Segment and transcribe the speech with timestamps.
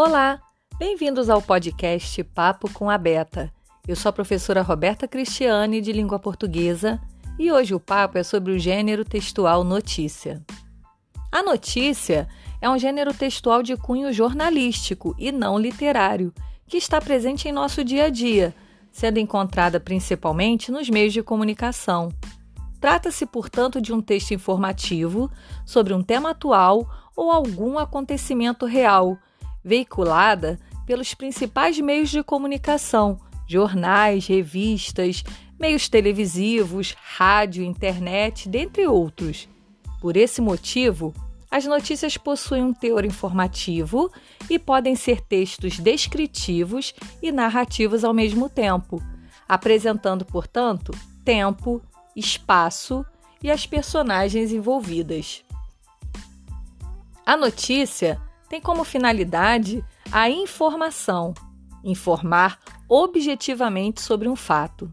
[0.00, 0.40] Olá,
[0.78, 3.52] bem-vindos ao podcast Papo com a Beta.
[3.84, 7.00] Eu sou a professora Roberta Cristiane, de língua portuguesa,
[7.36, 10.40] e hoje o papo é sobre o gênero textual notícia.
[11.32, 12.28] A notícia
[12.60, 16.32] é um gênero textual de cunho jornalístico e não literário,
[16.68, 18.54] que está presente em nosso dia a dia,
[18.92, 22.10] sendo encontrada principalmente nos meios de comunicação.
[22.80, 25.28] Trata-se, portanto, de um texto informativo
[25.66, 29.18] sobre um tema atual ou algum acontecimento real
[29.64, 35.22] veiculada pelos principais meios de comunicação, jornais, revistas,
[35.58, 39.48] meios televisivos, rádio, internet, dentre outros.
[40.00, 41.12] Por esse motivo,
[41.50, 44.12] as notícias possuem um teor informativo
[44.48, 49.02] e podem ser textos descritivos e narrativos ao mesmo tempo,
[49.48, 50.92] apresentando, portanto,
[51.24, 51.82] tempo,
[52.14, 53.04] espaço
[53.42, 55.42] e as personagens envolvidas.
[57.24, 61.34] A notícia tem como finalidade a informação,
[61.84, 64.92] informar objetivamente sobre um fato.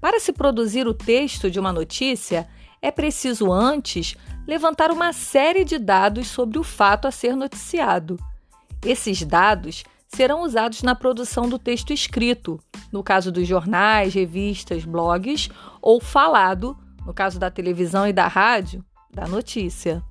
[0.00, 2.48] Para se produzir o texto de uma notícia,
[2.82, 8.18] é preciso antes levantar uma série de dados sobre o fato a ser noticiado.
[8.84, 12.58] Esses dados serão usados na produção do texto escrito,
[12.90, 18.84] no caso dos jornais, revistas, blogs, ou falado, no caso da televisão e da rádio,
[19.12, 20.02] da notícia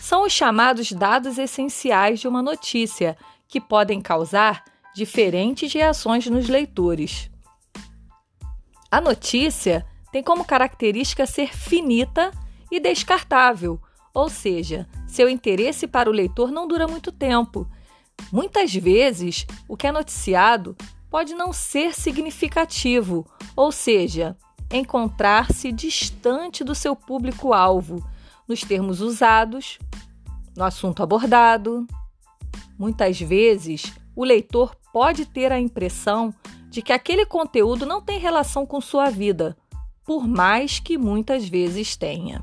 [0.00, 3.16] são os chamados dados essenciais de uma notícia,
[3.48, 7.30] que podem causar diferentes reações nos leitores.
[8.90, 12.30] A notícia tem como característica ser finita
[12.70, 13.80] e descartável,
[14.14, 17.68] ou seja, seu interesse para o leitor não dura muito tempo.
[18.32, 20.74] Muitas vezes, o que é noticiado
[21.10, 24.36] pode não ser significativo, ou seja,
[24.72, 28.02] encontrar-se distante do seu público-alvo
[28.48, 29.78] nos termos usados,
[30.56, 31.86] no assunto abordado.
[32.78, 36.34] Muitas vezes, o leitor pode ter a impressão
[36.68, 39.56] de que aquele conteúdo não tem relação com sua vida,
[40.04, 42.42] por mais que muitas vezes tenha.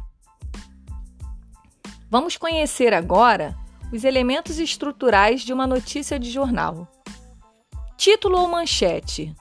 [2.10, 3.58] Vamos conhecer agora
[3.92, 6.88] os elementos estruturais de uma notícia de jornal.
[7.98, 9.36] Título ou manchete.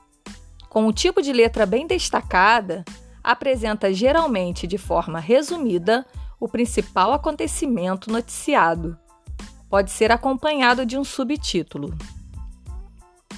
[0.69, 2.84] Com o tipo de letra bem destacada,
[3.22, 6.06] apresenta geralmente de forma resumida
[6.42, 8.98] o principal acontecimento noticiado.
[9.70, 11.97] Pode ser acompanhado de um subtítulo.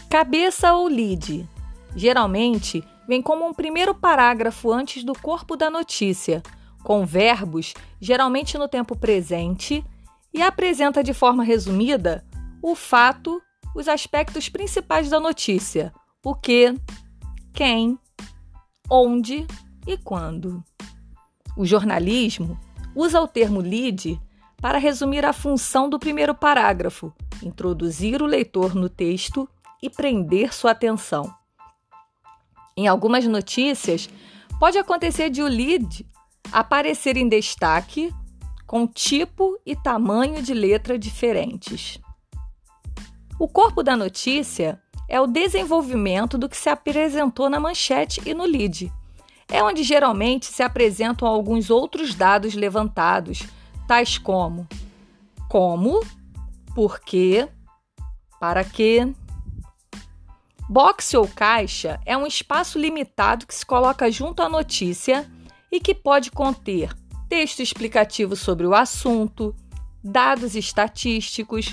[0.08, 1.46] Cabeça ou lead.
[1.94, 6.42] Geralmente vem como um primeiro parágrafo antes do corpo da notícia,
[6.82, 9.84] com verbos geralmente no tempo presente
[10.32, 12.24] e apresenta de forma resumida
[12.62, 13.38] o fato,
[13.76, 15.92] os aspectos principais da notícia:
[16.24, 16.74] o que,
[17.52, 17.98] quem,
[18.88, 19.46] onde
[19.86, 20.64] e quando.
[21.54, 22.58] O jornalismo
[22.94, 24.20] usa o termo lead
[24.60, 27.12] para resumir a função do primeiro parágrafo,
[27.42, 29.48] introduzir o leitor no texto
[29.82, 31.34] e prender sua atenção.
[32.76, 34.08] Em algumas notícias,
[34.58, 36.06] pode acontecer de o lead
[36.50, 38.12] aparecer em destaque
[38.66, 42.00] com tipo e tamanho de letra diferentes.
[43.38, 48.44] O corpo da notícia é o desenvolvimento do que se apresentou na manchete e no
[48.44, 48.90] lead
[49.50, 53.44] é onde geralmente se apresentam alguns outros dados levantados,
[53.86, 54.66] tais como
[55.54, 56.00] como,
[56.74, 57.48] por quê,
[58.40, 59.06] para quê.
[60.68, 65.30] Box ou caixa é um espaço limitado que se coloca junto à notícia
[65.70, 66.92] e que pode conter
[67.28, 69.54] texto explicativo sobre o assunto,
[70.02, 71.72] dados estatísticos,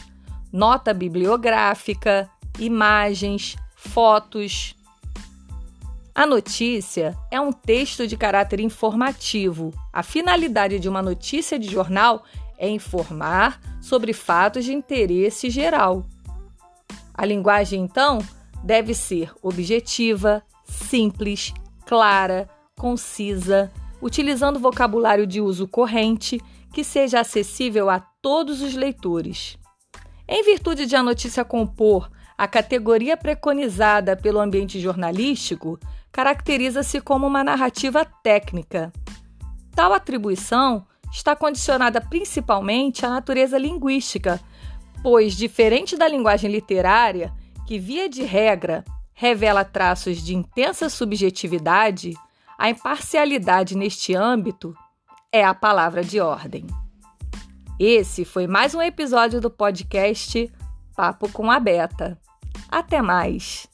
[0.54, 4.76] nota bibliográfica, imagens, fotos,
[6.14, 9.74] a notícia é um texto de caráter informativo.
[9.94, 12.24] A finalidade de uma notícia de jornal
[12.58, 16.06] é informar sobre fatos de interesse geral.
[17.14, 18.20] A linguagem, então,
[18.62, 21.54] deve ser objetiva, simples,
[21.86, 23.72] clara, concisa,
[24.02, 26.42] utilizando vocabulário de uso corrente
[26.74, 29.58] que seja acessível a todos os leitores.
[30.28, 32.10] Em virtude de a notícia compor
[32.42, 35.80] a categoria preconizada pelo ambiente jornalístico,
[36.12, 38.92] caracteriza-se como uma narrativa técnica.
[39.74, 44.40] Tal atribuição está condicionada principalmente à natureza linguística,
[45.02, 47.34] pois, diferente da linguagem literária,
[47.66, 52.14] que via de regra revela traços de intensa subjetividade,
[52.58, 54.76] a imparcialidade neste âmbito
[55.32, 56.66] é a palavra de ordem.
[57.80, 60.52] Esse foi mais um episódio do podcast
[60.96, 62.20] Papo com a Beta.
[62.70, 63.71] Até mais!